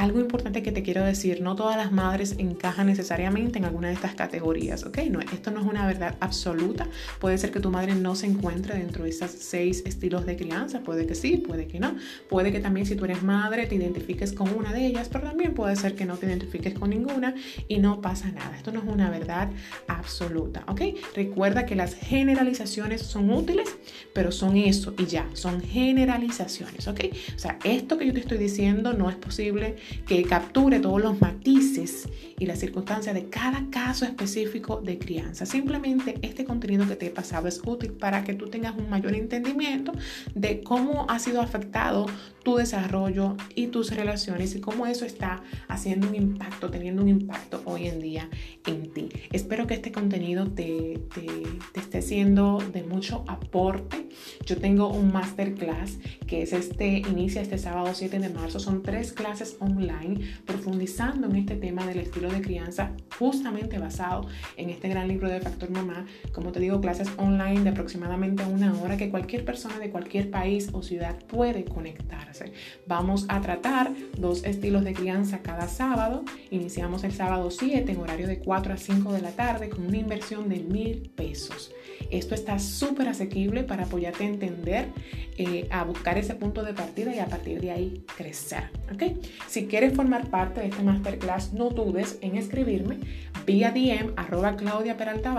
Algo 0.00 0.18
importante 0.18 0.62
que 0.62 0.72
te 0.72 0.82
quiero 0.82 1.04
decir, 1.04 1.42
no 1.42 1.54
todas 1.56 1.76
las 1.76 1.92
madres 1.92 2.34
encajan 2.38 2.86
necesariamente 2.86 3.58
en 3.58 3.66
alguna 3.66 3.88
de 3.88 3.94
estas 3.94 4.14
categorías, 4.14 4.84
¿ok? 4.84 4.98
No, 5.10 5.20
esto 5.20 5.50
no 5.50 5.60
es 5.60 5.66
una 5.66 5.86
verdad 5.86 6.16
absoluta. 6.20 6.88
Puede 7.18 7.36
ser 7.36 7.50
que 7.50 7.60
tu 7.60 7.70
madre 7.70 7.94
no 7.94 8.14
se 8.14 8.26
encuentre 8.26 8.78
dentro 8.78 9.04
de 9.04 9.10
esas 9.10 9.30
seis 9.30 9.82
estilos 9.84 10.24
de 10.24 10.36
crianza, 10.36 10.80
puede 10.80 11.06
que 11.06 11.14
sí, 11.14 11.36
puede 11.36 11.66
que 11.66 11.80
no. 11.80 11.96
Puede 12.30 12.50
que 12.50 12.60
también 12.60 12.86
si 12.86 12.96
tú 12.96 13.04
eres 13.04 13.22
madre 13.22 13.66
te 13.66 13.74
identifiques 13.74 14.32
con 14.32 14.48
una 14.54 14.72
de 14.72 14.86
ellas, 14.86 15.10
pero 15.10 15.24
también 15.24 15.52
puede 15.52 15.76
ser 15.76 15.94
que 15.94 16.06
no 16.06 16.16
te 16.16 16.26
identifiques 16.26 16.72
con 16.72 16.88
ninguna 16.88 17.34
y 17.68 17.78
no 17.78 18.00
pasa 18.00 18.30
nada. 18.30 18.56
Esto 18.56 18.72
no 18.72 18.80
es 18.80 18.86
una 18.86 19.10
verdad 19.10 19.50
absoluta, 19.86 20.64
¿ok? 20.66 20.80
Recuerda 21.14 21.66
que 21.66 21.76
las 21.76 21.94
generalizaciones 21.94 23.02
son 23.02 23.30
útiles, 23.30 23.76
pero 24.14 24.32
son 24.32 24.56
eso 24.56 24.94
y 24.96 25.04
ya, 25.04 25.28
son 25.34 25.60
generalizaciones, 25.60 26.88
¿ok? 26.88 27.00
O 27.36 27.38
sea, 27.38 27.58
esto 27.64 27.98
que 27.98 28.06
yo 28.06 28.14
te 28.14 28.20
estoy 28.20 28.38
diciendo 28.38 28.94
no 28.94 29.10
es 29.10 29.16
posible 29.16 29.76
que 30.06 30.22
capture 30.22 30.80
todos 30.80 31.00
los 31.00 31.20
matices 31.20 32.08
y 32.40 32.46
las 32.46 32.58
circunstancias 32.58 33.14
de 33.14 33.26
cada 33.28 33.66
caso 33.70 34.06
específico 34.06 34.80
de 34.80 34.98
crianza. 34.98 35.46
Simplemente 35.46 36.18
este 36.22 36.44
contenido 36.44 36.88
que 36.88 36.96
te 36.96 37.06
he 37.06 37.10
pasado 37.10 37.46
es 37.46 37.60
útil 37.64 37.92
para 37.92 38.24
que 38.24 38.34
tú 38.34 38.48
tengas 38.48 38.76
un 38.76 38.88
mayor 38.88 39.14
entendimiento 39.14 39.92
de 40.34 40.62
cómo 40.62 41.06
ha 41.08 41.18
sido 41.18 41.42
afectado 41.42 42.06
tu 42.42 42.56
desarrollo 42.56 43.36
y 43.54 43.66
tus 43.66 43.94
relaciones 43.94 44.54
y 44.54 44.60
cómo 44.60 44.86
eso 44.86 45.04
está 45.04 45.42
haciendo 45.68 46.08
un 46.08 46.14
impacto, 46.14 46.70
teniendo 46.70 47.02
un 47.02 47.10
impacto 47.10 47.60
hoy 47.66 47.86
en 47.86 48.00
día 48.00 48.30
en 48.66 48.90
ti. 48.90 49.10
Espero 49.30 49.66
que 49.66 49.74
este 49.74 49.92
contenido 49.92 50.46
te, 50.46 50.98
te, 51.14 51.26
te 51.72 51.80
esté 51.80 52.00
siendo 52.00 52.58
de 52.72 52.82
mucho 52.82 53.24
aporte. 53.28 54.08
Yo 54.46 54.56
tengo 54.56 54.88
un 54.88 55.12
masterclass 55.12 55.98
que 56.26 56.40
es 56.40 56.54
este, 56.54 57.00
inicia 57.00 57.42
este 57.42 57.58
sábado 57.58 57.90
7 57.92 58.18
de 58.18 58.30
marzo. 58.30 58.58
Son 58.58 58.82
tres 58.82 59.12
clases 59.12 59.56
online 59.60 60.20
profundizando 60.46 61.28
en 61.28 61.36
este 61.36 61.56
tema 61.56 61.86
del 61.86 61.98
estilo 61.98 62.29
de 62.32 62.42
crianza 62.42 62.92
justamente 63.18 63.78
basado 63.78 64.26
en 64.56 64.70
este 64.70 64.88
gran 64.88 65.08
libro 65.08 65.28
de 65.28 65.40
Factor 65.40 65.70
Mamá. 65.70 66.06
Como 66.32 66.52
te 66.52 66.60
digo, 66.60 66.80
clases 66.80 67.08
online 67.18 67.60
de 67.60 67.70
aproximadamente 67.70 68.44
una 68.44 68.72
hora 68.80 68.96
que 68.96 69.10
cualquier 69.10 69.44
persona 69.44 69.78
de 69.78 69.90
cualquier 69.90 70.30
país 70.30 70.70
o 70.72 70.82
ciudad 70.82 71.16
puede 71.26 71.64
conectarse. 71.64 72.52
Vamos 72.86 73.26
a 73.28 73.40
tratar 73.40 73.92
dos 74.16 74.44
estilos 74.44 74.84
de 74.84 74.94
crianza 74.94 75.40
cada 75.42 75.68
sábado. 75.68 76.24
Iniciamos 76.50 77.04
el 77.04 77.12
sábado 77.12 77.50
7 77.50 77.92
en 77.92 77.98
horario 77.98 78.26
de 78.26 78.38
4 78.38 78.72
a 78.72 78.76
5 78.76 79.12
de 79.12 79.20
la 79.20 79.32
tarde 79.32 79.68
con 79.68 79.86
una 79.86 79.98
inversión 79.98 80.48
de 80.48 80.60
mil 80.60 81.10
pesos. 81.14 81.72
Esto 82.10 82.34
está 82.34 82.58
súper 82.58 83.08
asequible 83.08 83.62
para 83.62 83.84
apoyarte 83.84 84.24
a 84.24 84.28
entender, 84.28 84.88
eh, 85.36 85.68
a 85.70 85.84
buscar 85.84 86.18
ese 86.18 86.34
punto 86.34 86.62
de 86.62 86.74
partida 86.74 87.14
y 87.14 87.18
a 87.18 87.26
partir 87.26 87.60
de 87.60 87.70
ahí 87.70 88.04
crecer. 88.16 88.70
¿ok? 88.92 89.02
Si 89.46 89.66
quieres 89.66 89.94
formar 89.94 90.28
parte 90.28 90.60
de 90.60 90.68
este 90.68 90.82
masterclass, 90.82 91.52
no 91.52 91.70
dudes 91.70 92.18
en 92.20 92.36
escribirme 92.36 92.98
vía 93.46 93.70
DM 93.70 94.12
arroba 94.16 94.56
Claudia 94.56 94.96
Peralta 94.96 95.30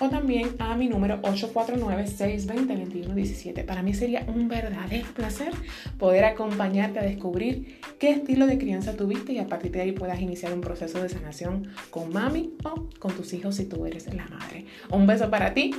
o 0.00 0.08
también 0.08 0.54
a 0.58 0.74
mi 0.76 0.88
número 0.88 1.20
849-620-2117. 1.22 3.64
Para 3.64 3.82
mí 3.82 3.94
sería 3.94 4.24
un 4.26 4.48
verdadero 4.48 5.06
placer 5.14 5.52
poder 5.98 6.24
acompañarte 6.24 6.98
a 6.98 7.02
descubrir 7.02 7.78
qué 7.98 8.10
estilo 8.10 8.46
de 8.46 8.58
crianza 8.58 8.96
tuviste 8.96 9.32
y 9.32 9.38
a 9.38 9.46
partir 9.46 9.70
de 9.72 9.80
ahí 9.82 9.92
puedas 9.92 10.20
iniciar 10.20 10.52
un 10.52 10.60
proceso 10.60 11.02
de 11.02 11.08
sanación 11.08 11.68
con 11.90 12.12
mami 12.12 12.52
o 12.64 12.88
con 12.98 13.14
tus 13.14 13.32
hijos 13.32 13.54
si 13.56 13.64
tú 13.66 13.86
eres 13.86 14.12
la 14.14 14.26
madre. 14.26 14.66
Un 14.90 15.06
beso 15.06 15.30
para 15.30 15.54
ti 15.54 15.72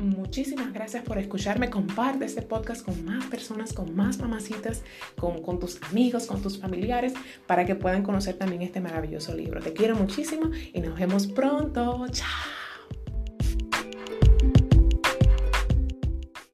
Muchísimas 0.00 0.72
gracias 0.72 1.04
por 1.04 1.18
escucharme. 1.18 1.70
Comparte 1.70 2.24
este 2.24 2.42
podcast 2.42 2.84
con 2.84 3.04
más 3.04 3.24
personas, 3.26 3.72
con 3.72 3.94
más 3.94 4.18
mamacitas, 4.18 4.82
con, 5.16 5.42
con 5.42 5.60
tus 5.60 5.80
amigos, 5.82 6.26
con 6.26 6.42
tus 6.42 6.58
familiares, 6.58 7.12
para 7.46 7.64
que 7.64 7.74
puedan 7.74 8.02
conocer 8.02 8.36
también 8.36 8.62
este 8.62 8.80
maravilloso 8.80 9.34
Te 9.58 9.72
quiero 9.72 9.96
muchísimo 9.96 10.50
y 10.72 10.80
nos 10.80 10.96
vemos 10.98 11.26
pronto. 11.26 12.06
Chao. 12.12 12.59